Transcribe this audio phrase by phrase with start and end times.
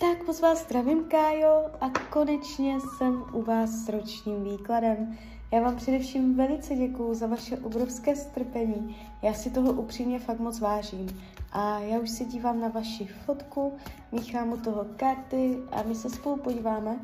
[0.00, 5.18] Tak moc vás zdravím, Kájo, a konečně jsem u vás s ročním výkladem.
[5.52, 8.96] Já vám především velice děkuju za vaše obrovské strpení.
[9.22, 11.22] Já si toho upřímně fakt moc vážím.
[11.52, 13.76] A já už se dívám na vaši fotku,
[14.12, 16.98] míchám u toho karty a my se spolu podíváme,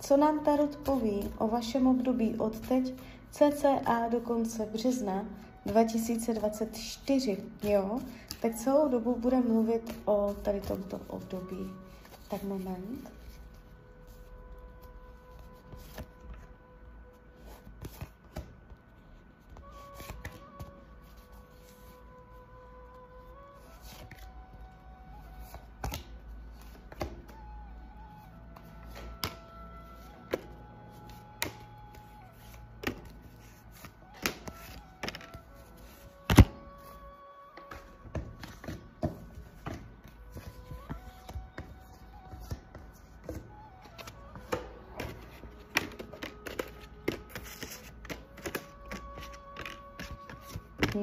[0.00, 2.94] co nám Tarot poví o vašem období od teď
[3.30, 5.24] cca do konce března
[5.66, 8.00] 2024, jo?
[8.42, 11.83] Tak celou dobu budeme mluvit o tady tomto období.
[12.28, 13.23] Tak moment.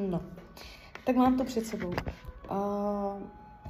[0.09, 0.21] No,
[1.05, 1.87] tak mám to před sebou.
[1.89, 1.95] Uh,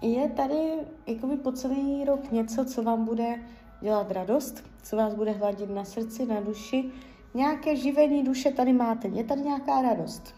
[0.02, 0.74] je tady
[1.08, 3.36] jakoby po celý rok něco, co vám bude
[3.82, 6.92] dělat radost, co vás bude hladit na srdci, na duši.
[7.34, 10.36] Nějaké živení duše tady máte, je tady nějaká radost.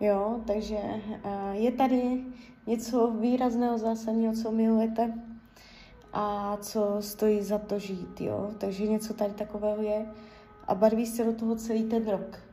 [0.00, 2.24] Jo, takže uh, je tady
[2.66, 5.14] něco výrazného, zásadního, co milujete
[6.12, 8.50] a co stojí za to žít, jo.
[8.58, 10.06] Takže něco tady takového je
[10.66, 12.47] a barví se do toho celý ten rok.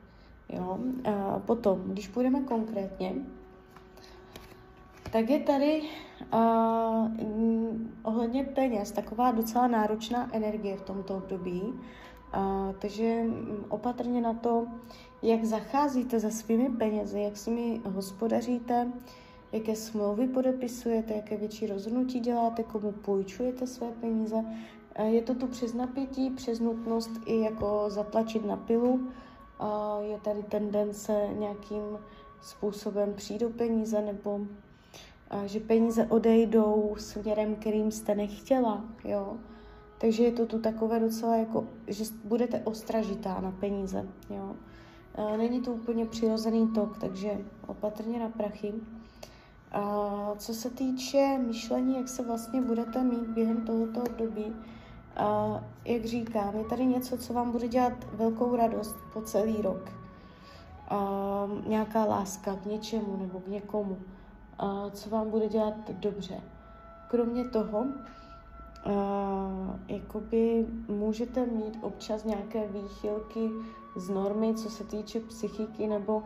[0.49, 0.79] Jo?
[1.05, 3.13] A potom, když půjdeme konkrétně,
[5.11, 5.81] tak je tady
[6.33, 7.07] uh,
[8.03, 11.61] ohledně peněz taková docela náročná energie v tomto období.
[11.61, 13.23] Uh, takže
[13.69, 14.67] opatrně na to,
[15.21, 18.91] jak zacházíte se svými penězi, jak s nimi hospodaříte,
[19.51, 24.35] jaké smlouvy podepisujete, jaké větší rozhodnutí děláte, komu půjčujete své peníze.
[24.35, 29.07] Uh, je to tu přes napětí, přes nutnost i jako zatlačit na pilu,
[29.99, 31.99] je tady tendence nějakým
[32.41, 34.39] způsobem přijdou peníze nebo
[35.45, 39.37] že peníze odejdou směrem, kterým jste nechtěla, jo.
[39.97, 44.55] Takže je to tu takové docela jako, že budete ostražitá na peníze, jo.
[45.37, 47.37] Není to úplně přirozený tok, takže
[47.67, 48.73] opatrně na prachy.
[49.71, 54.55] A co se týče myšlení, jak se vlastně budete mít během tohoto období,
[55.15, 59.91] a jak říkám, je tady něco, co vám bude dělat velkou radost po celý rok.
[60.89, 63.97] A nějaká láska k něčemu nebo k někomu,
[64.59, 66.41] a co vám bude dělat dobře.
[67.07, 67.85] Kromě toho,
[68.85, 73.49] a, jakoby můžete mít občas nějaké výchylky
[73.95, 76.23] z normy, co se týče psychiky nebo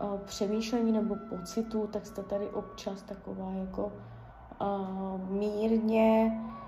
[0.00, 3.92] a, přemýšlení nebo pocitů, tak jste tady občas taková jako
[4.60, 4.86] a,
[5.28, 6.67] mírně uh,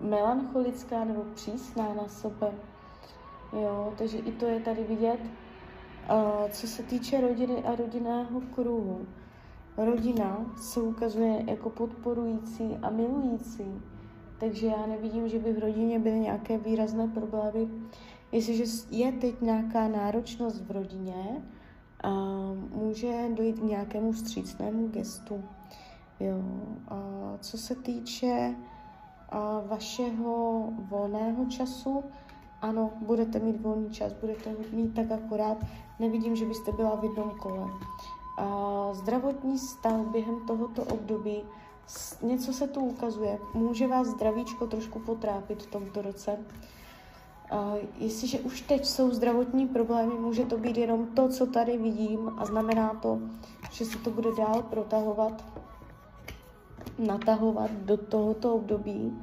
[0.00, 2.52] melancholická nebo přísná na sebe.
[3.52, 5.20] Jo, takže i to je tady vidět.
[6.10, 9.06] Uh, co se týče rodiny a rodinného kruhu,
[9.76, 13.82] rodina se ukazuje jako podporující a milující,
[14.38, 17.68] takže já nevidím, že by v rodině byly nějaké výrazné problémy.
[18.32, 21.42] Jestliže je teď nějaká náročnost v rodině,
[22.04, 25.44] uh, může dojít k nějakému střícnému gestu.
[26.20, 26.42] Jo.
[26.88, 26.98] A
[27.40, 28.75] co se týče a
[29.66, 32.04] vašeho volného času.
[32.62, 35.58] Ano, budete mít volný čas, budete mít tak akorát.
[35.98, 37.68] Nevidím, že byste byla v jednom kole.
[38.92, 41.42] Zdravotní stav během tohoto období,
[42.22, 43.38] něco se tu ukazuje.
[43.54, 46.38] Může vás zdravíčko trošku potrápit v tomto roce.
[47.50, 52.30] A jestliže už teď jsou zdravotní problémy, může to být jenom to, co tady vidím
[52.38, 53.18] a znamená to,
[53.70, 55.44] že se to bude dál protahovat
[56.98, 59.18] natahovat do tohoto období.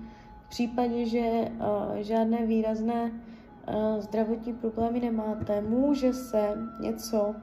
[0.45, 7.35] V případě, že uh, žádné výrazné uh, zdravotní problémy nemáte, může se něco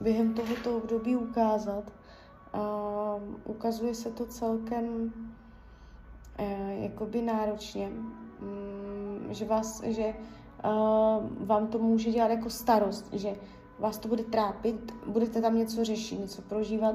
[0.00, 1.92] během tohoto období ukázat.
[2.52, 2.60] A
[3.44, 5.12] ukazuje se to celkem
[6.40, 10.14] uh, jakoby náročně, um, že, vás, že
[11.40, 13.36] vám to může dělat jako starost, že
[13.78, 16.94] vás to bude trápit, budete tam něco řešit, něco prožívat,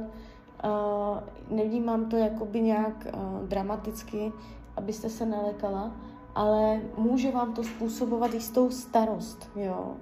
[1.49, 4.31] nevnímám to jakoby nějak uh, dramaticky,
[4.75, 5.91] abyste se nelekala,
[6.35, 9.95] ale může vám to způsobovat jistou starost, jo.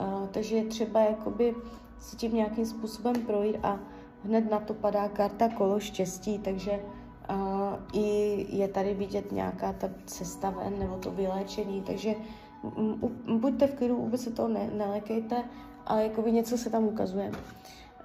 [0.00, 1.54] Uh, takže je třeba jakoby
[1.98, 3.78] si tím nějakým způsobem projít a
[4.24, 6.80] hned na to padá karta kolo štěstí, takže
[7.30, 7.36] uh,
[7.92, 12.14] i je tady vidět nějaká ta cesta ven nebo to vyléčení, takže
[13.38, 15.44] buďte v klidu, vůbec se toho ne, nelekejte,
[15.86, 17.32] ale jakoby něco se tam ukazuje.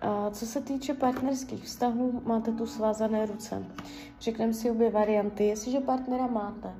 [0.03, 3.65] A co se týče partnerských vztahů, máte tu svázané ruce.
[4.19, 5.47] Řekneme si obě varianty.
[5.47, 6.73] Jestliže partnera máte,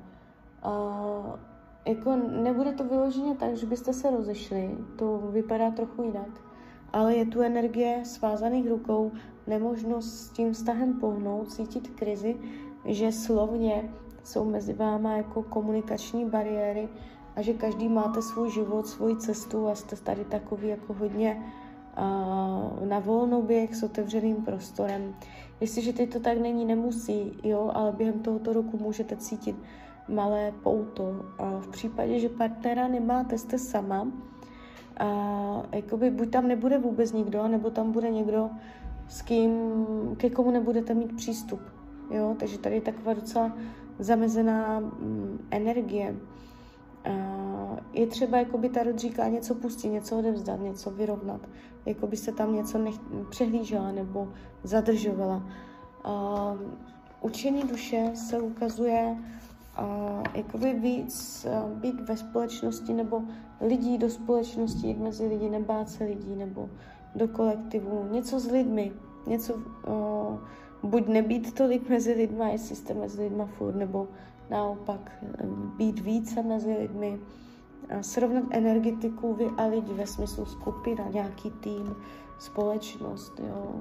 [0.62, 1.02] a
[1.86, 6.40] jako nebude to vyloženě tak, že byste se rozešli, to vypadá trochu jinak,
[6.92, 9.12] ale je tu energie svázaných rukou,
[9.46, 12.36] nemožnost s tím vztahem pohnout, cítit krizi,
[12.84, 13.94] že slovně
[14.24, 16.88] jsou mezi váma jako komunikační bariéry
[17.36, 21.52] a že každý máte svůj život, svoji cestu a jste tady takový jako hodně
[22.84, 25.14] na volnoběh s otevřeným prostorem.
[25.60, 29.56] Jestliže teď to tak není, nemusí, jo, ale během tohoto roku můžete cítit
[30.08, 31.24] malé pouto.
[31.38, 34.08] A v případě, že partnera nemáte, jste sama,
[34.96, 38.50] a jakoby buď tam nebude vůbec nikdo, nebo tam bude někdo,
[39.08, 39.74] s kým,
[40.16, 41.60] ke komu nebudete mít přístup.
[42.10, 42.36] Jo?
[42.38, 43.56] Takže tady je taková docela
[43.98, 46.16] zamezená mm, energie.
[47.92, 51.40] Je třeba, jako by Tarot říká, něco pustit, něco odevzdat, něco vyrovnat.
[51.86, 54.28] Jako by se tam něco nech- přehlížela nebo
[54.62, 55.42] zadržovala.
[56.04, 56.54] A
[57.20, 59.16] učení duše se ukazuje
[59.76, 63.22] a jakoby víc být ve společnosti nebo
[63.60, 66.70] lidí do společnosti, jít mezi lidi, nebát se lidí nebo
[67.14, 68.92] do kolektivu, něco s lidmi,
[69.26, 70.38] něco, uh,
[70.90, 74.08] buď nebýt tolik mezi lidma, jestli jste mezi lidma furt, nebo
[74.50, 75.24] naopak
[75.76, 77.20] být více mezi lidmi,
[78.00, 81.96] srovnat energetiku vy a lidi ve smyslu skupina, nějaký tým,
[82.38, 83.80] společnost, jo.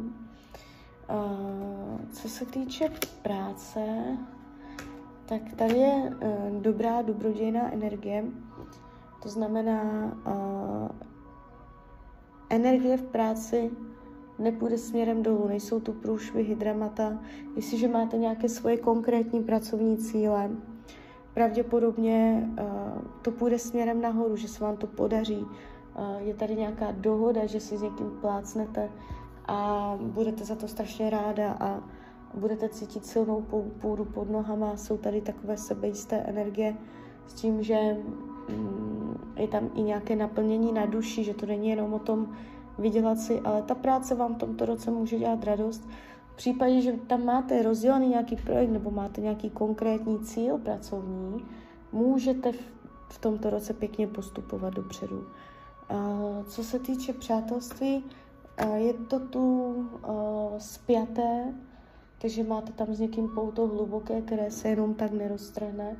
[2.12, 2.90] Co se týče
[3.22, 3.80] práce,
[5.26, 8.26] tak tady je uh, dobrá, dobrodějná energie.
[9.24, 9.82] To znamená,
[10.28, 10.90] uh,
[12.50, 13.72] energie v práci
[14.40, 17.20] nepůjde směrem dolů, nejsou tu průšvihy, dramata.
[17.56, 20.50] Jestliže máte nějaké svoje konkrétní pracovní cíle,
[21.34, 22.66] pravděpodobně uh,
[23.22, 25.46] to půjde směrem nahoru, že se vám to podaří.
[25.46, 28.90] Uh, je tady nějaká dohoda, že si s někým plácnete
[29.48, 31.84] a budete za to strašně ráda a
[32.34, 33.46] budete cítit silnou
[33.82, 36.76] půdu pod nohama, jsou tady takové sebejisté energie
[37.28, 37.98] s tím, že
[38.50, 42.36] mm, je tam i nějaké naplnění na duši, že to není jenom o tom
[42.78, 45.88] vydělat si, ale ta práce vám v tomto roce může dělat radost.
[46.34, 51.46] V případě, že tam máte rozdělený nějaký projekt nebo máte nějaký konkrétní cíl pracovní,
[51.92, 52.52] můžete
[53.10, 55.28] v tomto roce pěkně postupovat dopředu.
[56.48, 58.04] Co se týče přátelství,
[58.76, 59.76] je to tu
[60.58, 61.54] spjaté
[62.24, 65.98] takže máte tam s někým pouto hluboké, které se jenom tak neroztrhne,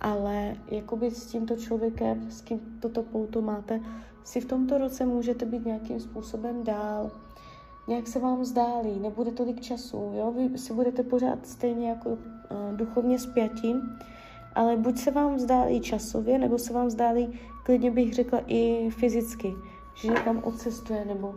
[0.00, 3.80] ale jakoby s tímto člověkem, s kým toto pouto máte,
[4.28, 7.10] si v tomto roce můžete být nějakým způsobem dál,
[7.88, 10.32] nějak se vám zdálí, nebude tolik času, jo?
[10.32, 12.18] vy si budete pořád stejně jako uh,
[12.76, 13.74] duchovně spjatí,
[14.54, 19.54] ale buď se vám vzdálí časově, nebo se vám vzdálí, klidně bych řekla i fyzicky,
[19.94, 21.34] že někam odcestuje, nebo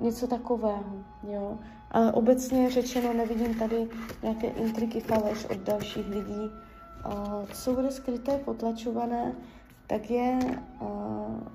[0.00, 1.58] něco takového, jo.
[1.90, 3.88] Ale obecně řečeno nevidím tady
[4.22, 6.50] nějaké intriky faleš od dalších lidí.
[7.52, 9.34] Co bude skryté, potlačované,
[9.92, 10.38] tak je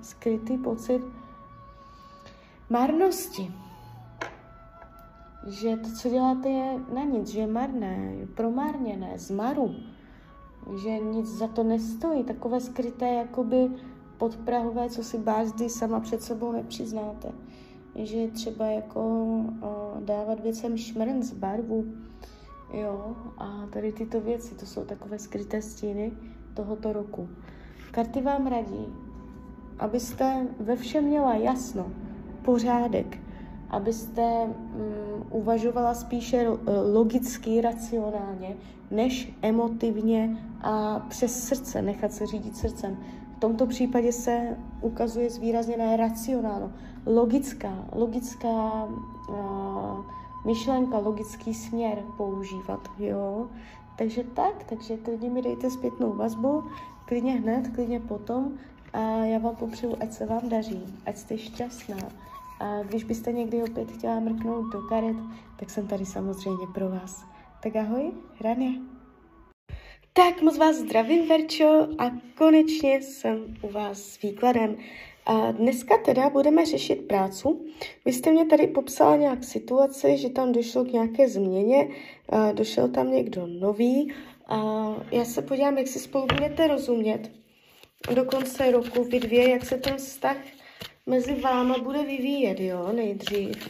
[0.02, 1.02] skrytý pocit
[2.70, 3.50] marnosti.
[5.46, 9.74] Že to, co děláte, je na nic, že je marné, promárněné, zmaru.
[10.82, 12.24] Že nic za to nestojí.
[12.24, 13.70] Takové skryté, jakoby
[14.18, 17.32] podprahové, co si bázdy sama před sebou nepřiznáte
[17.94, 21.84] že třeba jako uh, dávat věcem šmrnc, barvu,
[22.72, 26.12] jo, a tady tyto věci, to jsou takové skryté stíny
[26.54, 27.28] tohoto roku.
[27.90, 28.86] Karty vám radí,
[29.78, 31.86] abyste ve všem měla jasno,
[32.42, 33.18] pořádek,
[33.70, 34.52] abyste um,
[35.30, 36.48] uvažovala spíše
[36.92, 38.56] logicky, racionálně,
[38.90, 42.96] než emotivně a přes srdce, nechat se řídit srdcem.
[43.36, 46.72] V tomto případě se ukazuje zvýrazněné racionálno,
[47.06, 48.84] logická, logická
[49.28, 50.04] uh,
[50.46, 53.46] myšlenka, logický směr používat, jo.
[53.98, 56.64] Takže tak, takže klidně mi dejte zpětnou vazbu,
[57.08, 58.58] klidně hned, klidně potom
[58.92, 61.96] a já vám popřeju, ať se vám daří, ať jste šťastná.
[62.60, 65.16] A když byste někdy opět chtěla mrknout do karet,
[65.58, 67.24] tak jsem tady samozřejmě pro vás.
[67.62, 68.72] Tak ahoj, Rania.
[70.12, 74.76] Tak moc vás zdravím, Verčo, a konečně jsem u vás s výkladem.
[75.26, 77.66] A dneska teda budeme řešit prácu.
[78.04, 81.88] Vy jste mě tady popsala nějak situaci, že tam došlo k nějaké změně,
[82.52, 84.12] došel tam někdo nový
[84.48, 84.60] a
[85.10, 87.30] já se podívám, jak si spolu budete rozumět
[88.14, 90.36] do konce roku, vy dvě, jak se ten vztah
[91.06, 93.68] mezi váma bude vyvíjet, jo, nejdřív.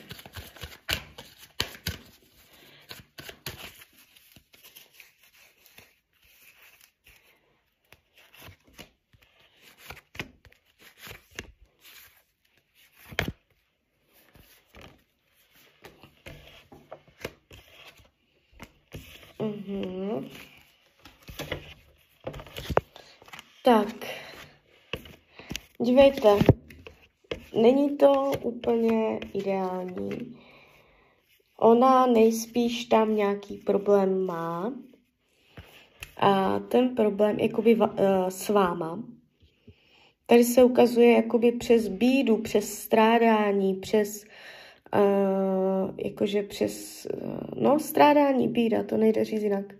[23.68, 24.06] Tak,
[25.88, 26.28] dívejte,
[27.62, 30.36] není to úplně ideální.
[31.58, 34.72] Ona nejspíš tam nějaký problém má
[36.16, 37.86] a ten problém jakoby uh,
[38.28, 39.02] s váma.
[40.26, 44.24] Tady se ukazuje jakoby přes bídu, přes strádání, přes
[44.94, 49.74] uh, jakože přes uh, no strádání, bída, to nejde říct jinak.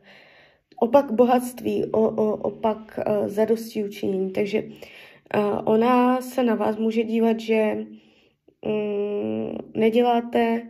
[0.81, 4.31] Opak bohatství, o, o, opak uh, zadosti učinění.
[4.31, 4.73] Takže uh,
[5.64, 7.87] ona se na vás může dívat, že
[8.66, 10.68] um, neděláte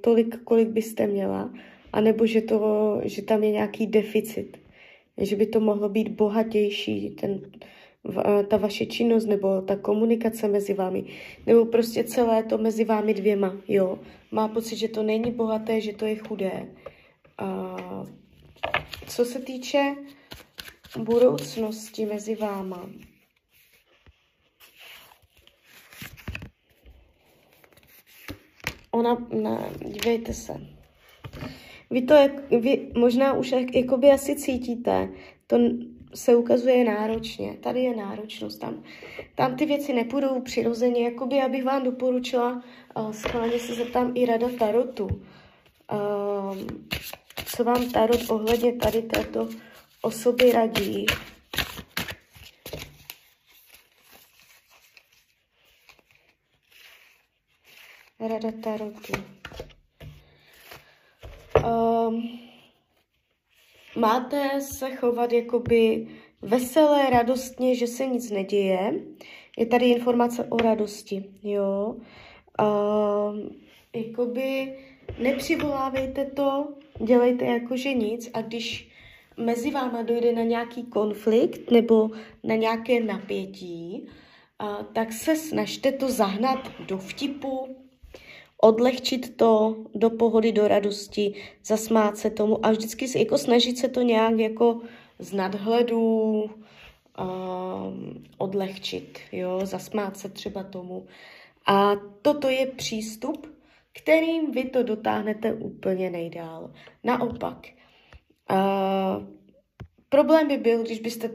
[0.00, 1.52] tolik, kolik byste měla,
[1.92, 4.56] anebo že, to, že tam je nějaký deficit,
[5.18, 7.40] že by to mohlo být bohatější, ten,
[8.48, 11.04] ta vaše činnost nebo ta komunikace mezi vámi,
[11.46, 13.98] nebo prostě celé to mezi vámi dvěma, jo.
[14.30, 16.66] Má pocit, že to není bohaté, že to je chudé.
[17.38, 17.76] A
[19.08, 19.94] co se týče
[20.96, 22.88] budoucnosti mezi váma,
[28.90, 30.60] ona, ne, dívejte se.
[31.90, 35.08] Vy to, jak, vy možná už jak, jakoby asi cítíte,
[35.46, 35.58] to
[36.14, 37.56] se ukazuje náročně.
[37.60, 38.60] Tady je náročnost.
[38.60, 38.82] Tam,
[39.34, 41.04] tam ty věci nepůjdou přirozeně.
[41.04, 42.62] Jakoby abych vám doporučila,
[42.96, 45.04] uh, schválně se zeptám i rada Tarotu.
[45.04, 46.56] Uh,
[47.46, 49.48] co vám Tarot ohledně tady této
[50.02, 51.06] osoby radí?
[58.20, 59.12] Rada Tarotu.
[61.66, 62.38] Um,
[63.96, 66.06] máte se chovat jakoby
[66.42, 68.94] veselé, radostně, že se nic neděje.
[69.58, 71.96] Je tady informace o radosti, jo.
[72.60, 73.50] Um,
[73.94, 74.78] jakoby
[75.18, 76.68] nepřivolávejte to,
[77.04, 78.91] dělejte jako, že nic a když
[79.36, 82.10] mezi váma dojde na nějaký konflikt nebo
[82.44, 84.06] na nějaké napětí,
[84.62, 87.76] uh, tak se snažte to zahnat do vtipu,
[88.62, 91.34] odlehčit to do pohody, do radosti,
[91.64, 94.80] zasmát se tomu a vždycky se, jako snažit se to nějak jako
[95.18, 96.00] z nadhledu
[96.42, 101.06] um, odlehčit, jo, zasmát se třeba tomu.
[101.66, 103.46] A toto je přístup,
[103.92, 106.70] kterým vy to dotáhnete úplně nejdál.
[107.04, 107.66] Naopak,
[110.08, 111.30] problém by byl, když byste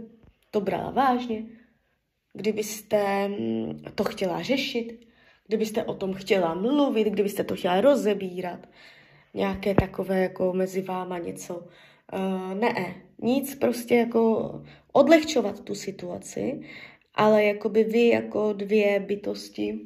[0.51, 1.45] to brala vážně,
[2.33, 5.07] kdybyste mm, to chtěla řešit,
[5.47, 8.67] kdybyste o tom chtěla mluvit, kdybyste to chtěla rozebírat,
[9.33, 11.67] nějaké takové jako mezi váma něco.
[12.13, 14.51] Uh, ne, nic, prostě jako
[14.93, 16.61] odlehčovat tu situaci,
[17.15, 19.79] ale jakoby vy jako dvě bytosti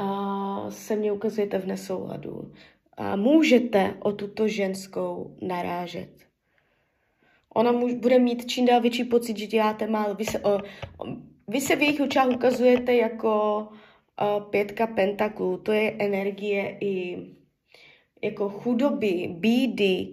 [0.00, 2.52] uh, se mně ukazujete v nesouladu.
[2.98, 6.10] A můžete o tuto ženskou narážet.
[7.54, 10.14] Ona můž, bude mít čím dál větší pocit, že děláte málo.
[10.14, 10.58] Vy se, o,
[11.48, 13.68] vy se v jejich očách ukazujete jako
[14.50, 17.18] pětka pentaklů, to je energie i
[18.22, 20.08] jako chudoby, bídy,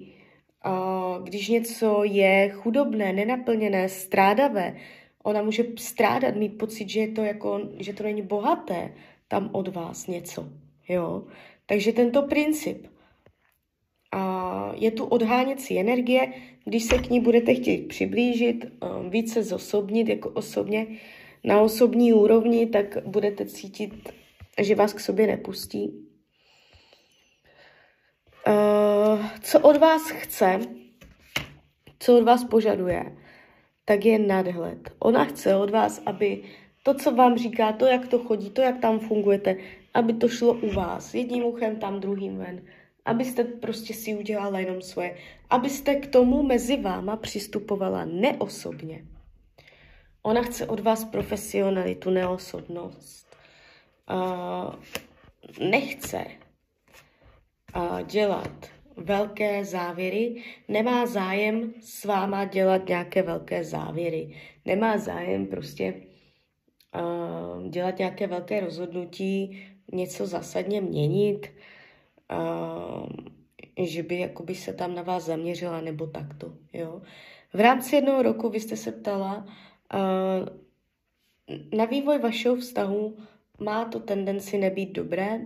[1.23, 4.75] když něco je chudobné, nenaplněné, strádavé,
[5.23, 8.93] ona může strádat, mít pocit, že, je to jako, že to není bohaté
[9.27, 10.49] tam od vás něco.
[10.89, 11.23] Jo?
[11.65, 12.87] Takže tento princip.
[14.11, 16.33] A je tu odháněcí energie,
[16.65, 18.65] když se k ní budete chtít přiblížit,
[19.09, 20.87] více zosobnit jako osobně,
[21.43, 24.09] na osobní úrovni, tak budete cítit,
[24.61, 26.07] že vás k sobě nepustí.
[28.47, 30.59] Uh, co od vás chce,
[31.99, 33.17] co od vás požaduje,
[33.85, 34.89] tak je nadhled.
[34.99, 36.43] Ona chce od vás, aby
[36.83, 39.57] to, co vám říká, to, jak to chodí, to, jak tam fungujete,
[39.95, 42.61] aby to šlo u vás, jedním uchem tam, druhým ven.
[43.05, 45.17] Abyste prostě si udělala jenom svoje.
[45.49, 49.05] Abyste k tomu mezi váma přistupovala neosobně.
[50.23, 53.35] Ona chce od vás profesionalitu, neosobnost.
[54.11, 54.75] Uh,
[55.69, 56.25] nechce
[57.75, 65.93] uh, dělat velké závěry, nemá zájem s váma dělat nějaké velké závěry, nemá zájem prostě
[66.95, 71.47] uh, dělat nějaké velké rozhodnutí, něco zásadně měnit,
[72.31, 73.07] uh,
[73.85, 76.53] že by jakoby se tam na vás zaměřila nebo takto.
[76.73, 77.01] Jo?
[77.53, 79.45] V rámci jednoho roku vy jste se ptala,
[81.75, 83.17] na vývoj vašeho vztahu
[83.59, 85.39] má to tendenci nebýt dobré.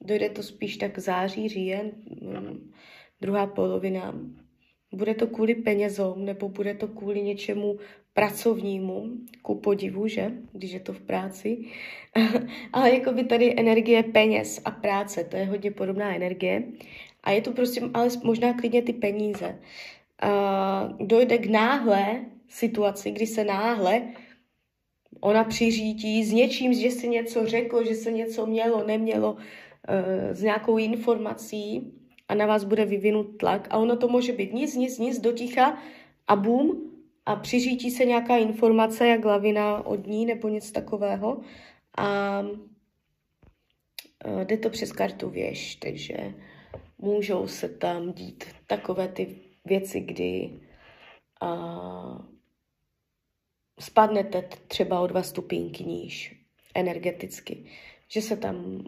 [0.00, 1.92] Dojde to spíš tak září, říjen,
[3.20, 4.14] druhá polovina.
[4.92, 7.78] Bude to kvůli penězům nebo bude to kvůli něčemu
[8.14, 9.06] pracovnímu,
[9.42, 11.58] ku podivu, že, když je to v práci.
[12.72, 16.62] Ale jako by tady energie peněz a práce, to je hodně podobná energie.
[17.22, 19.58] A je to prostě, ale možná klidně ty peníze.
[20.24, 24.02] Uh, dojde k náhle situaci, kdy se náhle
[25.20, 29.40] ona přiřídí s něčím, že se něco řeklo, že se něco mělo, nemělo, uh,
[30.32, 31.92] s nějakou informací
[32.30, 35.78] a na vás bude vyvinut tlak a ono to může být nic, nic, nic, doticha
[36.28, 36.92] a bum
[37.26, 41.40] a přiřítí se nějaká informace, jak lavina od ní nebo něco takového.
[41.96, 42.48] A uh,
[44.44, 46.34] jde to přes kartu věž, takže
[46.98, 50.50] můžou se tam dít takové ty věci, kdy
[51.42, 52.20] uh,
[53.80, 56.44] spadnete třeba o dva stupínky níž
[56.74, 57.64] energeticky,
[58.08, 58.84] že se tam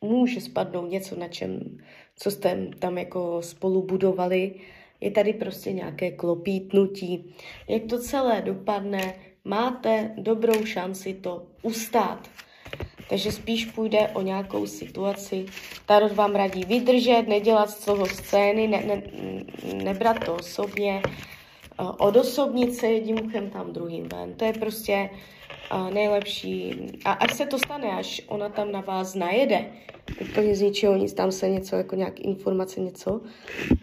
[0.00, 1.78] může spadnout něco, na čem,
[2.16, 4.54] co jste tam jako spolu budovali.
[5.00, 7.34] Je tady prostě nějaké klopítnutí.
[7.68, 12.28] Jak to celé dopadne, máte dobrou šanci to ustát.
[13.08, 15.46] Takže spíš půjde o nějakou situaci.
[15.86, 19.02] Tarot vám radí vydržet, nedělat z toho scény, ne, ne,
[19.84, 21.02] nebrat to osobně,
[21.98, 24.34] odosobnit se jedním uchem tam druhým ven.
[24.34, 25.10] To je prostě
[25.94, 26.74] nejlepší.
[27.04, 29.66] A až se to stane, až ona tam na vás najede,
[30.20, 33.20] úplně z ničeho nic, tam se něco, jako nějak informace, něco,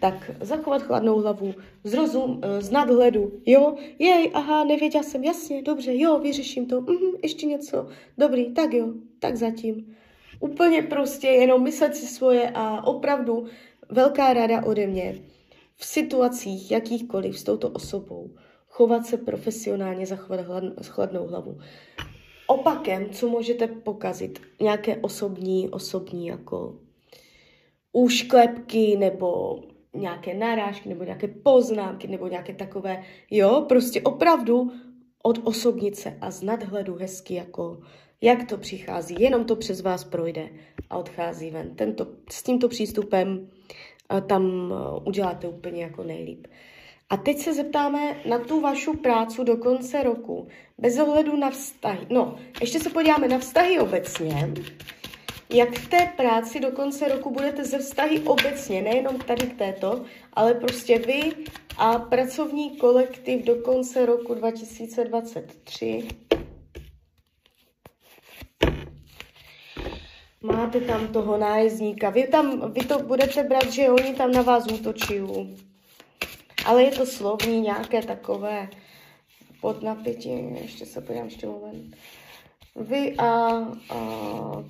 [0.00, 5.62] tak zachovat chladnou hlavu, z rozum, uh, z nadhledu, jo, jej, aha, nevěděl jsem, jasně,
[5.62, 9.96] dobře, jo, vyřeším to, mhm, ještě něco, dobrý, tak jo, tak zatím.
[10.40, 13.46] Úplně prostě jenom myslet si svoje a opravdu
[13.88, 15.14] velká rada ode mě
[15.76, 18.34] v situacích jakýchkoliv s touto osobou
[18.68, 20.40] chovat se profesionálně, zachovat
[20.82, 21.58] chladnou hlavu.
[22.46, 26.78] Opakem, co můžete pokazit, nějaké osobní, osobní jako
[27.92, 29.60] úšklepky nebo
[29.94, 34.72] nějaké narážky nebo nějaké poznámky nebo nějaké takové, jo, prostě opravdu
[35.22, 37.80] od osobnice a z nadhledu hezky jako
[38.20, 40.48] jak to přichází, jenom to přes vás projde
[40.90, 41.76] a odchází ven.
[41.76, 43.50] Tento, s tímto přístupem
[44.26, 46.46] tam eh, uděláte úplně jako nejlíp.
[47.10, 52.06] A teď se zeptáme na tu vašu práci do konce roku, bez ohledu na vztahy.
[52.10, 54.52] No, ještě se podíváme na vztahy obecně.
[55.50, 60.04] Jak v té práci do konce roku budete ze vztahy obecně, nejenom tady k této,
[60.32, 61.32] ale prostě vy
[61.78, 66.08] a pracovní kolektiv do konce roku 2023.
[70.44, 72.10] Máte tam toho nájezdníka.
[72.10, 75.20] Vy, tam, vy to budete brát, že oni tam na vás útočí.
[76.64, 78.68] Ale je to slovní nějaké takové
[79.60, 80.30] podnapětí.
[80.62, 81.96] Ještě se podívám, ještě moment.
[82.76, 84.04] Vy a, a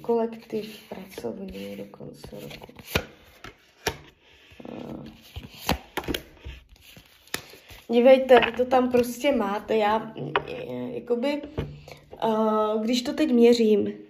[0.02, 2.72] kolektiv pracovní do konce roku.
[7.88, 9.76] Dívejte, vy to tam prostě máte.
[9.76, 10.14] Já,
[10.90, 11.42] jakoby,
[12.82, 14.03] když to teď měřím,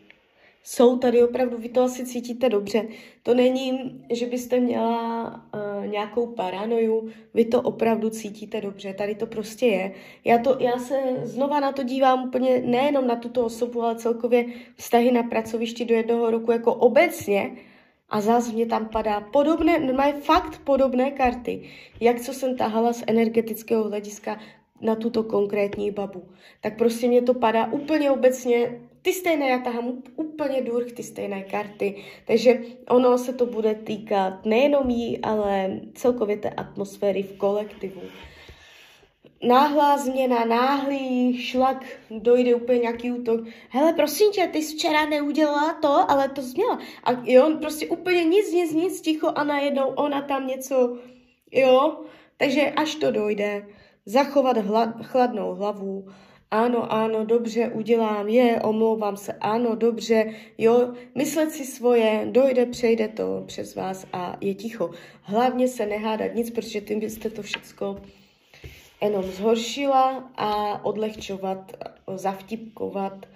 [0.66, 2.87] jsou tady opravdu, vy to asi cítíte dobře.
[3.22, 5.24] To není, že byste měla
[5.55, 9.92] uh, nějakou paranoju, vy to opravdu cítíte dobře, tady to prostě je.
[10.24, 14.46] Já, to, já se znova na to dívám úplně nejenom na tuto osobu, ale celkově
[14.77, 17.57] vztahy na pracovišti do jednoho roku jako obecně,
[18.09, 21.62] a zase mě tam padá podobné, mají fakt podobné karty,
[22.00, 24.40] jak co jsem tahala z energetického hlediska
[24.81, 26.22] na tuto konkrétní babu.
[26.61, 31.43] Tak prostě mě to padá úplně obecně ty stejné, já tahám úplně durch ty stejné
[31.43, 38.01] karty, takže ono se to bude týkat nejenom jí, ale celkově té atmosféry v kolektivu.
[39.43, 43.40] Náhlá změna, náhlý šlak, dojde úplně nějaký útok.
[43.69, 46.79] Hele, prosím tě, ty jsi včera neudělala to, ale to změla.
[47.05, 50.99] A jo, prostě úplně nic, nic, nic, ticho a najednou ona tam něco,
[51.53, 52.01] jo.
[52.37, 53.67] Takže až to dojde,
[54.07, 56.07] zachovat hlad, chladnou hlavu,
[56.55, 63.09] ano, ano, dobře, udělám, je, omlouvám se, ano, dobře, jo, myslet si svoje, dojde, přejde
[63.09, 64.90] to přes vás a je ticho.
[65.23, 67.97] Hlavně se nehádat nic, protože tím byste to všecko
[69.03, 71.73] jenom zhoršila a odlehčovat,
[72.14, 73.27] zavtipkovat.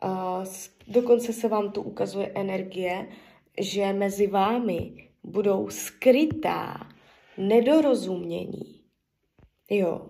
[0.00, 0.44] A
[0.88, 3.08] dokonce se vám tu ukazuje energie,
[3.60, 6.88] že mezi vámi budou skrytá
[7.38, 8.80] nedorozumění.
[9.70, 10.06] Jo,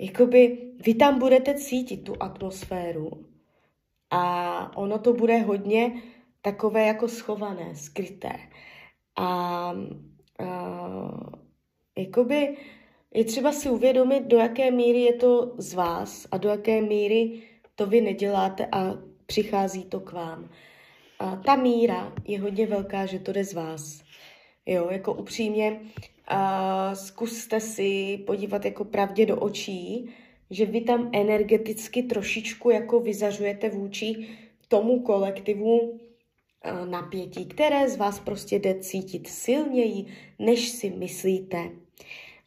[0.00, 3.26] jakoby vy tam budete cítit tu atmosféru
[4.10, 6.02] a ono to bude hodně
[6.42, 8.32] takové jako schované, skryté.
[9.16, 9.74] A, a
[11.98, 12.56] jakoby
[13.14, 17.42] je třeba si uvědomit, do jaké míry je to z vás a do jaké míry
[17.74, 18.94] to vy neděláte a
[19.26, 20.50] přichází to k vám.
[21.18, 24.02] A ta míra je hodně velká, že to jde z vás.
[24.66, 25.80] Jo, jako upřímně,
[26.30, 30.10] a zkuste si podívat jako pravdě do očí,
[30.50, 34.28] že vy tam energeticky trošičku jako vyzařujete vůči
[34.68, 36.00] tomu kolektivu
[36.90, 40.06] napětí, které z vás prostě jde cítit silněji,
[40.38, 41.70] než si myslíte.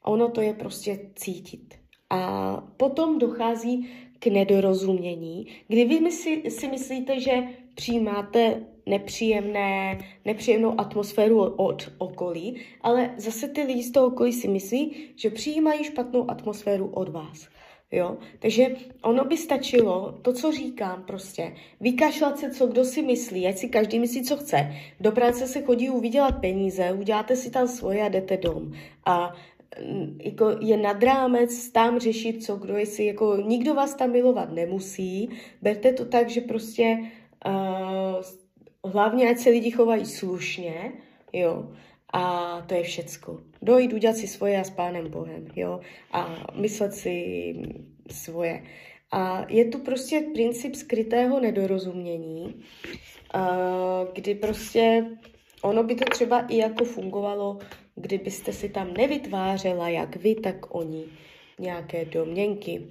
[0.03, 1.75] Ono to je prostě cítit.
[2.09, 7.43] A potom dochází k nedorozumění, kdy vy si, si myslíte, že
[7.75, 14.95] přijímáte nepříjemné, nepříjemnou atmosféru od okolí, ale zase ty lidi z toho okolí si myslí,
[15.15, 17.47] že přijímají špatnou atmosféru od vás.
[17.93, 18.17] Jo?
[18.39, 23.57] Takže ono by stačilo, to, co říkám prostě, vykašlat se, co kdo si myslí, ať
[23.57, 24.71] si každý myslí, co chce.
[24.99, 28.71] Do práce se chodí uvydělat peníze, uděláte si tam svoje a jdete dom.
[29.05, 29.33] A
[29.81, 34.51] mm, jako je nad rámec tam řešit, co kdo, jestli jako nikdo vás tam milovat
[34.51, 35.29] nemusí.
[35.61, 36.97] Berte to tak, že prostě
[37.45, 38.21] uh,
[38.93, 40.91] hlavně, ať se lidi chovají slušně,
[41.33, 41.69] jo,
[42.13, 43.39] a to je všecko.
[43.61, 45.79] Dojít, udělat si svoje a s Pánem Bohem, jo,
[46.11, 47.55] a myslet si
[48.11, 48.63] svoje.
[49.11, 52.63] A je tu prostě princip skrytého nedorozumění,
[54.13, 55.05] kdy prostě
[55.61, 57.59] ono by to třeba i jako fungovalo,
[57.95, 61.05] kdybyste si tam nevytvářela, jak vy, tak oni,
[61.59, 62.87] nějaké domněnky.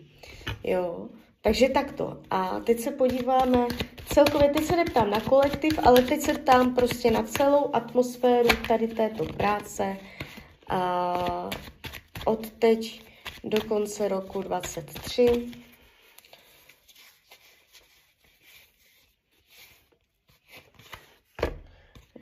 [0.65, 1.09] Jo,
[1.43, 2.23] takže takto.
[2.31, 3.67] A teď se podíváme,
[4.07, 8.89] celkově teď se neptám na kolektiv, ale teď se ptám prostě na celou atmosféru tady
[8.89, 9.97] této práce.
[10.69, 11.51] A
[12.25, 13.03] od teď
[13.45, 15.51] do konce roku 23.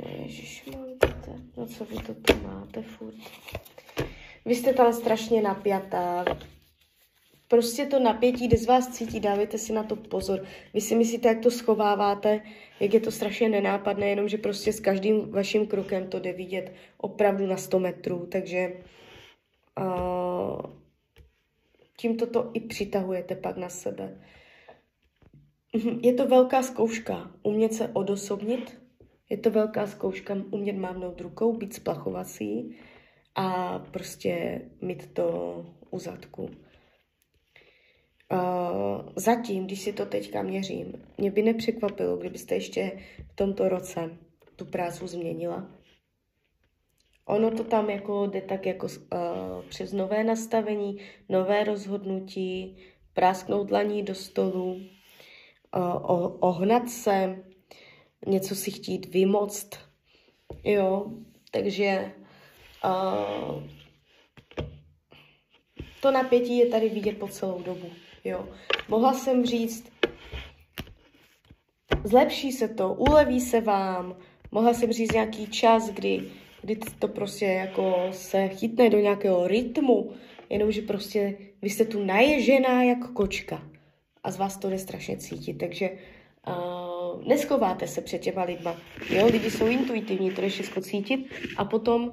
[0.09, 3.15] Ježišmarte, no co vy to tu máte furt?
[4.45, 6.25] Vy jste tam strašně napjatá,
[7.51, 10.45] prostě to napětí jde z vás cítí, dávejte si na to pozor.
[10.75, 12.41] Vy si myslíte, jak to schováváte,
[12.81, 16.73] jak je to strašně nenápadné, jenom že prostě s každým vaším krokem to jde vidět
[16.99, 18.73] opravdu na 100 metrů, takže
[19.81, 20.61] uh,
[21.97, 24.21] tímto to i přitahujete pak na sebe.
[25.77, 28.81] Mhm, je to velká zkouška, umět se odosobnit,
[29.31, 32.77] je to velká zkouška umět mávnout rukou, být splachovací
[33.35, 36.51] a prostě mít to u zadku.
[39.17, 42.99] Zatím, když si to teďka měřím, mě by nepřekvapilo, kdybyste ještě
[43.33, 44.19] v tomto roce
[44.57, 45.71] tu práci změnila.
[47.25, 52.77] Ono to tam jako jde tak jako uh, přes nové nastavení, nové rozhodnutí,
[53.13, 57.45] prásknout dlaní do stolu, uh, ohnat se,
[58.27, 59.79] něco si chtít vymoct,
[60.65, 61.13] jo,
[61.51, 62.13] takže
[62.85, 63.63] uh,
[66.03, 67.87] to napětí je tady vidět po celou dobu.
[68.31, 68.49] Jo.
[68.89, 69.93] Mohla jsem říct,
[72.05, 74.17] zlepší se to, uleví se vám,
[74.53, 76.23] mohla jsem říct nějaký čas, kdy,
[76.63, 80.13] kdy to prostě jako se chytne do nějakého rytmu,
[80.51, 83.63] jenomže prostě vy jste tu naježená jako kočka
[84.25, 85.91] a z vás to jde strašně cítit, takže
[86.49, 88.77] uh, neschováte se před těma lidma.
[89.11, 89.27] Jo?
[89.27, 92.11] Lidi jsou intuitivní, to je všechno cítit a potom uh,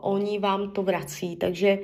[0.00, 1.78] oni vám to vrací, takže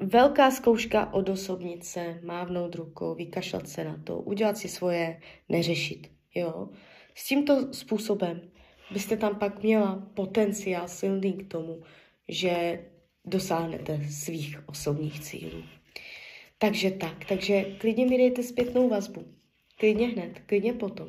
[0.00, 6.10] velká zkouška odosobnit se, mávnout rukou, vykašlat se na to, udělat si svoje, neřešit.
[6.34, 6.68] Jo?
[7.14, 8.40] S tímto způsobem
[8.90, 11.82] byste tam pak měla potenciál silný k tomu,
[12.28, 12.84] že
[13.24, 15.62] dosáhnete svých osobních cílů.
[16.58, 19.24] Takže tak, takže klidně mi dejte zpětnou vazbu.
[19.78, 21.08] Klidně hned, klidně potom.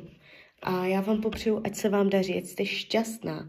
[0.62, 3.48] A já vám popřeju, ať se vám daří, ať jste šťastná.